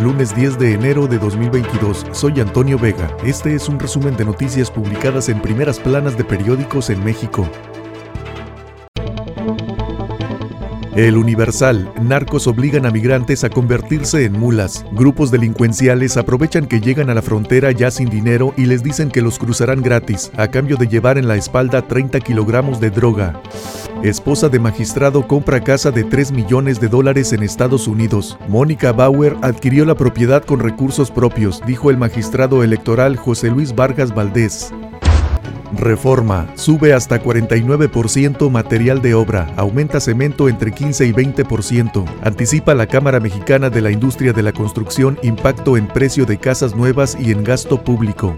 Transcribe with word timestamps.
Lunes 0.00 0.34
10 0.34 0.58
de 0.58 0.74
enero 0.74 1.06
de 1.06 1.18
2022, 1.18 2.04
soy 2.12 2.40
Antonio 2.40 2.78
Vega. 2.78 3.16
Este 3.24 3.54
es 3.54 3.68
un 3.68 3.78
resumen 3.78 4.16
de 4.16 4.24
noticias 4.24 4.70
publicadas 4.70 5.28
en 5.28 5.40
primeras 5.40 5.78
planas 5.78 6.18
de 6.18 6.24
periódicos 6.24 6.90
en 6.90 7.02
México. 7.02 7.48
El 10.96 11.16
Universal, 11.16 11.92
narcos 12.02 12.46
obligan 12.46 12.86
a 12.86 12.90
migrantes 12.90 13.44
a 13.44 13.50
convertirse 13.50 14.24
en 14.24 14.38
mulas. 14.38 14.84
Grupos 14.92 15.30
delincuenciales 15.30 16.16
aprovechan 16.16 16.66
que 16.66 16.80
llegan 16.80 17.08
a 17.08 17.14
la 17.14 17.22
frontera 17.22 17.72
ya 17.72 17.90
sin 17.90 18.08
dinero 18.08 18.52
y 18.56 18.66
les 18.66 18.82
dicen 18.82 19.10
que 19.10 19.22
los 19.22 19.38
cruzarán 19.38 19.80
gratis, 19.80 20.30
a 20.36 20.48
cambio 20.48 20.76
de 20.76 20.86
llevar 20.86 21.18
en 21.18 21.28
la 21.28 21.36
espalda 21.36 21.82
30 21.88 22.20
kilogramos 22.20 22.78
de 22.78 22.90
droga. 22.90 23.40
Esposa 24.04 24.50
de 24.50 24.58
magistrado 24.58 25.26
compra 25.26 25.64
casa 25.64 25.90
de 25.90 26.04
3 26.04 26.30
millones 26.30 26.78
de 26.78 26.88
dólares 26.88 27.32
en 27.32 27.42
Estados 27.42 27.88
Unidos. 27.88 28.36
Mónica 28.48 28.92
Bauer 28.92 29.34
adquirió 29.40 29.86
la 29.86 29.94
propiedad 29.94 30.44
con 30.44 30.60
recursos 30.60 31.10
propios, 31.10 31.62
dijo 31.64 31.88
el 31.88 31.96
magistrado 31.96 32.62
electoral 32.62 33.16
José 33.16 33.48
Luis 33.48 33.74
Vargas 33.74 34.14
Valdés. 34.14 34.74
Reforma. 35.72 36.46
Sube 36.54 36.92
hasta 36.92 37.18
49% 37.22 38.50
material 38.50 39.00
de 39.00 39.14
obra. 39.14 39.50
Aumenta 39.56 40.00
cemento 40.00 40.50
entre 40.50 40.72
15 40.72 41.06
y 41.06 41.12
20%. 41.14 42.04
Anticipa 42.22 42.74
la 42.74 42.86
Cámara 42.86 43.20
Mexicana 43.20 43.70
de 43.70 43.80
la 43.80 43.90
Industria 43.90 44.34
de 44.34 44.42
la 44.42 44.52
Construcción 44.52 45.18
impacto 45.22 45.78
en 45.78 45.86
precio 45.88 46.26
de 46.26 46.36
casas 46.36 46.76
nuevas 46.76 47.16
y 47.18 47.32
en 47.32 47.42
gasto 47.42 47.82
público. 47.82 48.36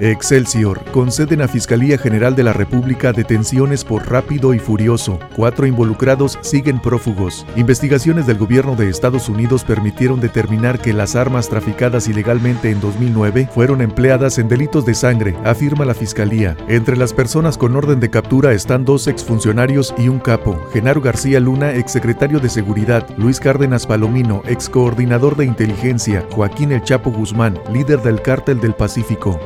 Excelsior. 0.00 0.84
Conceden 0.92 1.40
a 1.40 1.48
Fiscalía 1.48 1.98
General 1.98 2.36
de 2.36 2.42
la 2.42 2.52
República 2.52 3.12
detenciones 3.12 3.84
por 3.84 4.10
rápido 4.10 4.54
y 4.54 4.58
furioso. 4.58 5.18
Cuatro 5.34 5.66
involucrados 5.66 6.38
siguen 6.42 6.80
prófugos. 6.80 7.46
Investigaciones 7.56 8.26
del 8.26 8.38
gobierno 8.38 8.76
de 8.76 8.88
Estados 8.88 9.28
Unidos 9.28 9.64
permitieron 9.64 10.20
determinar 10.20 10.80
que 10.80 10.92
las 10.92 11.16
armas 11.16 11.48
traficadas 11.48 12.08
ilegalmente 12.08 12.70
en 12.70 12.80
2009 12.80 13.48
fueron 13.54 13.80
empleadas 13.80 14.38
en 14.38 14.48
delitos 14.48 14.84
de 14.84 14.94
sangre, 14.94 15.36
afirma 15.44 15.84
la 15.84 15.94
Fiscalía. 15.94 16.56
Entre 16.68 16.96
las 16.96 17.12
personas 17.12 17.56
con 17.56 17.74
orden 17.76 18.00
de 18.00 18.10
captura 18.10 18.52
están 18.52 18.84
dos 18.84 19.06
exfuncionarios 19.06 19.94
y 19.96 20.08
un 20.08 20.18
capo. 20.18 20.60
Genaro 20.72 21.00
García 21.00 21.40
Luna, 21.40 21.72
exsecretario 21.72 22.40
de 22.40 22.48
Seguridad. 22.48 23.06
Luis 23.16 23.40
Cárdenas 23.40 23.86
Palomino, 23.86 24.42
excoordinador 24.46 25.36
de 25.36 25.46
inteligencia. 25.46 26.24
Joaquín 26.32 26.72
El 26.72 26.82
Chapo 26.82 27.10
Guzmán, 27.10 27.58
líder 27.72 28.02
del 28.02 28.20
Cártel 28.20 28.60
del 28.60 28.74
Pacífico. 28.74 29.40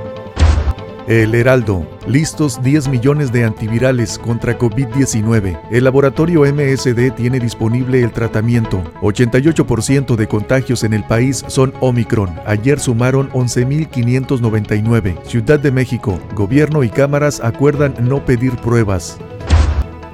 El 1.11 1.35
Heraldo. 1.35 1.85
Listos 2.07 2.63
10 2.63 2.87
millones 2.87 3.33
de 3.33 3.43
antivirales 3.43 4.17
contra 4.17 4.57
COVID-19. 4.57 5.61
El 5.73 5.83
laboratorio 5.83 6.43
MSD 6.43 7.11
tiene 7.17 7.41
disponible 7.41 8.01
el 8.01 8.13
tratamiento. 8.13 8.81
88% 9.01 10.15
de 10.15 10.29
contagios 10.29 10.85
en 10.85 10.93
el 10.95 11.03
país 11.03 11.45
son 11.49 11.75
Omicron. 11.81 12.33
Ayer 12.47 12.79
sumaron 12.79 13.29
11.599. 13.31 15.25
Ciudad 15.25 15.59
de 15.59 15.73
México. 15.73 16.21
Gobierno 16.37 16.85
y 16.85 16.91
cámaras 16.91 17.41
acuerdan 17.41 17.97
no 17.99 18.25
pedir 18.25 18.55
pruebas. 18.59 19.19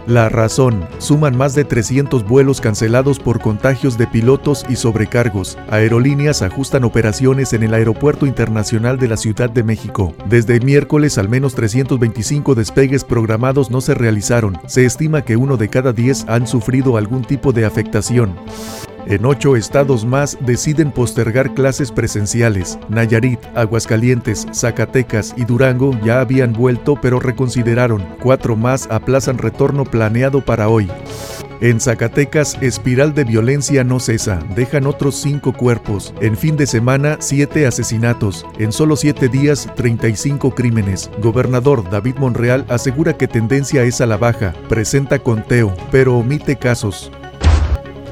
La 0.07 0.29
razón, 0.29 0.87
suman 0.99 1.37
más 1.37 1.57
de 1.57 1.65
300 1.65 2.25
vuelos 2.29 2.61
cancelados 2.61 3.19
por 3.19 3.41
contagios 3.41 3.99
de 3.99 4.07
pilotos 4.07 4.65
y 4.69 4.77
sobrecargos. 4.77 5.59
Aerolíneas 5.69 6.43
ajustan 6.43 6.85
operaciones 6.85 7.53
en 7.53 7.65
el 7.65 7.75
Aeropuerto 7.75 8.25
Internacional 8.25 9.01
de 9.01 9.09
la 9.09 9.17
Ciudad 9.17 9.51
de 9.51 9.65
México. 9.65 10.15
Desde 10.29 10.61
miércoles 10.61 11.19
al 11.19 11.29
menos 11.29 11.57
325 11.57 12.55
despegues 12.55 13.03
programados 13.03 13.73
no 13.73 13.81
se 13.81 13.95
realizaron. 13.95 14.57
Se 14.67 14.85
estima 14.85 15.23
que 15.23 15.37
uno 15.37 15.57
de 15.57 15.69
cada 15.69 15.93
10 15.93 16.27
han 16.29 16.47
sufrido 16.47 16.97
algún 16.97 17.25
tipo 17.25 17.53
de 17.53 17.65
afectación. 17.65 18.37
En 19.09 19.25
ocho 19.25 19.55
estados 19.55 20.05
más 20.05 20.37
deciden 20.41 20.91
postergar 20.91 21.55
clases 21.55 21.93
presenciales. 21.93 22.79
Nayarit, 22.89 23.39
Aguascalientes, 23.55 24.47
Zacatecas 24.53 25.33
y 25.37 25.45
Durango 25.45 25.99
ya 26.03 26.21
habían 26.21 26.53
vuelto 26.53 26.97
pero 27.01 27.21
reconsideraron. 27.21 28.05
Cuatro 28.21 28.57
más 28.57 28.89
aplazan 28.91 29.39
retorno 29.39 29.85
planeado 29.85 30.45
para 30.45 30.69
hoy. 30.69 30.91
En 31.61 31.81
Zacatecas, 31.81 32.59
espiral 32.61 33.15
de 33.15 33.25
violencia 33.25 33.83
no 33.83 33.99
cesa. 33.99 34.41
Dejan 34.55 34.87
otros 34.87 35.15
cinco 35.15 35.53
cuerpos. 35.53 36.13
En 36.21 36.37
fin 36.37 36.57
de 36.57 36.67
semana, 36.67 37.17
siete 37.21 37.67
asesinatos. 37.67 38.45
En 38.59 38.73
solo 38.73 38.97
siete 38.97 39.29
días, 39.29 39.69
35 39.77 40.55
crímenes. 40.55 41.11
Gobernador 41.23 41.89
David 41.89 42.17
Monreal 42.19 42.67
asegura 42.69 43.17
que 43.17 43.29
tendencia 43.29 43.85
es 43.85 44.01
a 44.01 44.07
la 44.07 44.19
baja. 44.19 44.53
Presenta 44.69 45.21
conteo, 45.21 45.75
pero 45.91 46.19
omite 46.19 46.57
casos. 46.57 47.11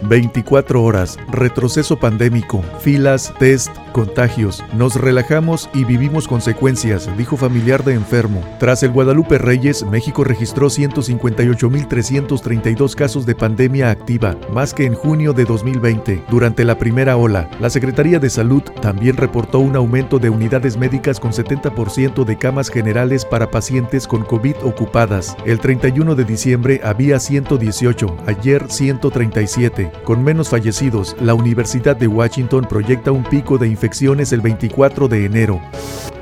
24 0.08 0.82
horas, 0.82 1.18
retroceso 1.30 1.98
pandémico, 1.98 2.62
filas, 2.80 3.32
test, 3.38 3.70
contagios. 3.94 4.62
Nos 4.76 4.96
relajamos 4.96 5.70
y 5.72 5.84
vivimos 5.84 6.28
consecuencias, 6.28 7.08
dijo 7.16 7.38
familiar 7.38 7.82
de 7.84 7.94
enfermo. 7.94 8.42
Tras 8.58 8.82
el 8.82 8.90
Guadalupe 8.90 9.38
Reyes, 9.38 9.86
México 9.86 10.24
registró 10.24 10.66
158.332 10.66 12.94
casos 12.94 13.24
de 13.24 13.36
pandemia 13.36 13.90
activa, 13.90 14.36
más 14.52 14.74
que 14.74 14.84
en 14.84 14.94
junio 14.94 15.32
de 15.32 15.44
2020. 15.44 16.24
Durante 16.28 16.64
la 16.64 16.76
primera 16.76 17.16
ola, 17.16 17.48
la 17.60 17.70
Secretaría 17.70 18.18
de 18.18 18.30
Salud 18.30 18.64
también 18.82 19.16
reportó 19.16 19.60
un 19.60 19.76
aumento 19.76 20.18
de 20.18 20.28
unidades 20.28 20.76
médicas 20.76 21.20
con 21.20 21.30
70% 21.30 22.24
de 22.24 22.36
camas 22.36 22.70
generales 22.70 23.24
para 23.24 23.48
pacientes 23.50 24.08
con 24.08 24.24
COVID 24.24 24.56
ocupadas. 24.64 25.36
El 25.46 25.60
31 25.60 26.16
de 26.16 26.24
diciembre 26.24 26.80
había 26.82 27.20
118, 27.20 28.16
ayer 28.26 28.64
137. 28.68 29.92
Con 30.02 30.24
menos 30.24 30.48
fallecidos, 30.48 31.14
la 31.20 31.34
Universidad 31.34 31.96
de 31.96 32.08
Washington 32.08 32.66
proyecta 32.68 33.12
un 33.12 33.22
pico 33.22 33.56
de 33.56 33.68
infecciones 33.84 34.32
el 34.32 34.40
24 34.40 35.08
de 35.08 35.26
enero. 35.26 35.60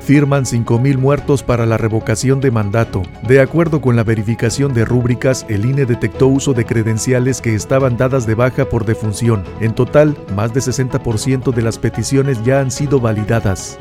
Firman 0.01 0.43
5.000 0.43 0.97
muertos 0.97 1.43
para 1.43 1.65
la 1.65 1.77
revocación 1.77 2.41
de 2.41 2.51
mandato. 2.51 3.03
De 3.25 3.39
acuerdo 3.39 3.79
con 3.79 3.95
la 3.95 4.03
verificación 4.03 4.73
de 4.73 4.83
rúbricas, 4.83 5.45
el 5.47 5.65
INE 5.65 5.85
detectó 5.85 6.27
uso 6.27 6.53
de 6.53 6.65
credenciales 6.65 7.39
que 7.39 7.55
estaban 7.55 7.95
dadas 7.95 8.27
de 8.27 8.35
baja 8.35 8.65
por 8.65 8.83
defunción. 8.83 9.45
En 9.61 9.73
total, 9.73 10.17
más 10.35 10.53
de 10.53 10.59
60% 10.59 11.53
de 11.53 11.61
las 11.61 11.79
peticiones 11.79 12.43
ya 12.43 12.59
han 12.59 12.69
sido 12.69 12.99
validadas 12.99 13.79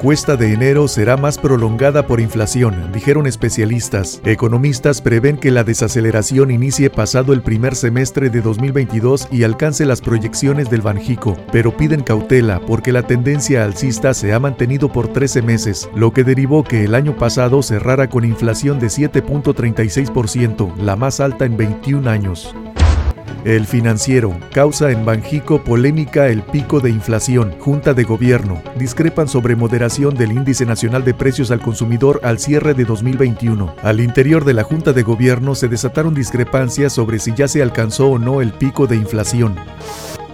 cuesta 0.00 0.36
de 0.36 0.52
enero 0.52 0.88
será 0.88 1.16
más 1.16 1.38
prolongada 1.38 2.06
por 2.06 2.20
inflación, 2.20 2.92
dijeron 2.92 3.26
especialistas. 3.26 4.20
Economistas 4.24 5.00
prevén 5.00 5.36
que 5.36 5.50
la 5.50 5.64
desaceleración 5.64 6.50
inicie 6.50 6.90
pasado 6.90 7.32
el 7.32 7.42
primer 7.42 7.74
semestre 7.74 8.30
de 8.30 8.40
2022 8.40 9.28
y 9.30 9.44
alcance 9.44 9.84
las 9.86 10.00
proyecciones 10.00 10.70
del 10.70 10.82
Banjico, 10.82 11.36
pero 11.52 11.76
piden 11.76 12.02
cautela 12.02 12.60
porque 12.60 12.92
la 12.92 13.02
tendencia 13.02 13.64
alcista 13.64 14.14
se 14.14 14.32
ha 14.32 14.40
mantenido 14.40 14.92
por 14.92 15.08
13 15.08 15.42
meses, 15.42 15.88
lo 15.94 16.12
que 16.12 16.24
derivó 16.24 16.64
que 16.64 16.84
el 16.84 16.94
año 16.94 17.16
pasado 17.16 17.62
cerrara 17.62 18.08
con 18.08 18.24
inflación 18.24 18.78
de 18.78 18.86
7.36%, 18.86 20.76
la 20.76 20.96
más 20.96 21.20
alta 21.20 21.44
en 21.44 21.56
21 21.56 22.08
años. 22.08 22.54
El 23.44 23.66
financiero. 23.66 24.34
Causa 24.54 24.90
en 24.90 25.04
Banjico 25.04 25.62
polémica 25.62 26.28
el 26.28 26.42
pico 26.42 26.80
de 26.80 26.88
inflación. 26.88 27.54
Junta 27.60 27.92
de 27.92 28.04
Gobierno. 28.04 28.62
Discrepan 28.78 29.28
sobre 29.28 29.54
moderación 29.54 30.14
del 30.14 30.32
Índice 30.32 30.64
Nacional 30.64 31.04
de 31.04 31.12
Precios 31.12 31.50
al 31.50 31.60
Consumidor 31.60 32.20
al 32.22 32.38
cierre 32.38 32.72
de 32.72 32.86
2021. 32.86 33.74
Al 33.82 34.00
interior 34.00 34.46
de 34.46 34.54
la 34.54 34.62
Junta 34.62 34.94
de 34.94 35.02
Gobierno 35.02 35.54
se 35.54 35.68
desataron 35.68 36.14
discrepancias 36.14 36.94
sobre 36.94 37.18
si 37.18 37.34
ya 37.34 37.46
se 37.46 37.62
alcanzó 37.62 38.12
o 38.12 38.18
no 38.18 38.40
el 38.40 38.50
pico 38.54 38.86
de 38.86 38.96
inflación. 38.96 39.56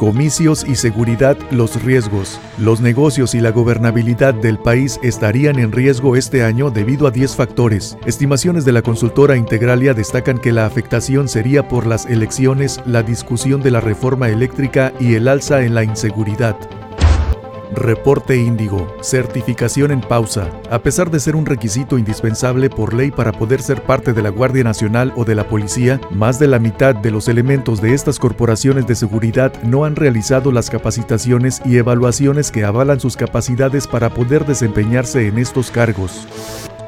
Comicios 0.01 0.65
y 0.67 0.77
seguridad, 0.77 1.37
los 1.51 1.83
riesgos. 1.83 2.41
Los 2.57 2.81
negocios 2.81 3.35
y 3.35 3.41
la 3.41 3.51
gobernabilidad 3.51 4.33
del 4.33 4.59
país 4.59 4.99
estarían 5.03 5.59
en 5.59 5.73
riesgo 5.73 6.17
este 6.17 6.43
año 6.43 6.71
debido 6.71 7.07
a 7.07 7.11
10 7.11 7.37
factores. 7.37 7.99
Estimaciones 8.07 8.65
de 8.65 8.73
la 8.73 8.81
consultora 8.81 9.37
Integralia 9.37 9.93
destacan 9.93 10.39
que 10.39 10.53
la 10.53 10.65
afectación 10.65 11.29
sería 11.29 11.69
por 11.69 11.87
las 11.87 12.07
elecciones, 12.07 12.81
la 12.87 13.03
discusión 13.03 13.61
de 13.61 13.73
la 13.73 13.83
reforma 13.83 14.31
eléctrica 14.31 14.95
y 14.99 15.17
el 15.17 15.29
alza 15.29 15.65
en 15.65 15.75
la 15.75 15.85
inseguridad. 15.85 16.57
Reporte 17.75 18.37
Índigo. 18.37 18.97
Certificación 19.01 19.93
en 19.93 20.01
pausa. 20.01 20.51
A 20.71 20.81
pesar 20.81 21.11
de 21.11 21.21
ser 21.21 21.37
un 21.37 21.47
requisito 21.47 21.99
indispensable 21.99 22.69
por 22.69 22.95
ley 22.95 23.13
para 23.13 23.31
poder 23.31 23.63
ser 23.63 23.83
parte 23.83 24.13
de 24.13 24.23
la 24.23 24.31
Guardia 24.31 24.65
Nacional 24.65 25.13
o 25.17 25.25
de 25.25 25.37
la 25.37 25.49
Policía, 25.49 26.01
más 26.11 26.41
de 26.41 26.49
la 26.49 26.59
mitad 26.59 26.95
de 26.97 27.13
los 27.13 27.29
elementos 27.29 27.81
de 27.81 27.95
estas 27.95 28.19
corporaciones 28.19 28.87
de 28.89 28.97
seguridad 28.97 29.53
no 29.63 29.85
han 29.85 29.95
realizado 29.95 30.51
las 30.51 30.69
capacitaciones 30.69 31.63
y 31.65 31.77
evaluaciones 31.77 32.51
que 32.51 32.65
avalan 32.65 32.99
sus 32.99 33.17
capacidades 33.17 33.87
para 33.87 34.11
poder 34.11 34.47
desempeñarse 34.47 35.29
en 35.29 35.39
estos 35.39 35.71
cargos. 35.71 36.27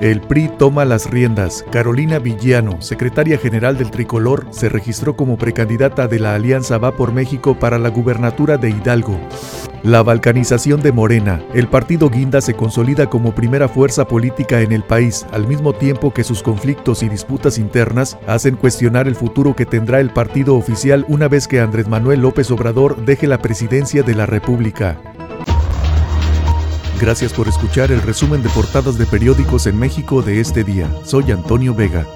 El 0.00 0.20
PRI 0.20 0.50
toma 0.58 0.84
las 0.84 1.08
riendas. 1.08 1.64
Carolina 1.70 2.19
Villano, 2.19 2.82
secretaria 2.82 3.38
general 3.38 3.79
del 3.79 3.93
Tricolor, 3.93 4.49
se 4.50 4.69
registró 4.69 5.14
como 5.14 5.38
precandidata 5.38 6.08
de 6.08 6.19
la 6.19 6.34
Alianza 6.34 6.79
Va 6.79 6.96
por 6.96 7.12
México 7.12 7.56
para 7.56 7.79
la 7.79 7.88
gubernatura 7.88 8.58
de 8.58 8.70
Hidalgo. 8.70 9.20
La 9.82 10.05
balcanización 10.05 10.81
de 10.81 10.93
Morena. 10.93 11.43
El 11.55 11.67
partido 11.67 12.08
Guinda 12.08 12.40
se 12.40 12.55
consolida 12.55 13.11
como 13.11 13.34
primera 13.34 13.69
fuerza 13.69 14.06
política 14.06 14.61
en 14.61 14.70
el 14.70 14.84
país, 14.84 15.26
al 15.32 15.49
mismo 15.49 15.73
tiempo 15.73 16.14
que 16.14 16.23
sus 16.23 16.40
conflictos 16.40 17.02
y 17.02 17.08
disputas 17.08 17.58
internas 17.58 18.17
hacen 18.29 18.55
cuestionar 18.55 19.08
el 19.08 19.17
futuro 19.17 19.56
que 19.56 19.67
tendrá 19.67 19.99
el 19.99 20.11
partido 20.11 20.55
oficial 20.55 21.05
una 21.08 21.26
vez 21.26 21.49
que 21.49 21.58
Andrés 21.58 21.88
Manuel 21.88 22.20
López 22.20 22.52
Obrador 22.52 23.05
deje 23.05 23.26
la 23.26 23.38
presidencia 23.38 24.05
de 24.05 24.14
la 24.14 24.25
República. 24.25 25.00
Gracias 27.00 27.32
por 27.32 27.49
escuchar 27.49 27.90
el 27.90 28.02
resumen 28.02 28.40
de 28.40 28.50
portadas 28.50 28.96
de 28.99 29.06
periódicos 29.06 29.67
en 29.67 29.76
México 29.81 30.23
de 30.23 30.38
este 30.38 30.62
día. 30.62 30.88
Soy 31.05 31.32
Antonio 31.32 31.75
Vega. 31.75 32.06